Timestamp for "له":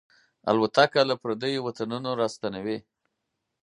1.09-1.15